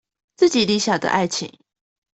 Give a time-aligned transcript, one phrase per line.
[0.35, 1.59] 自己理想的愛情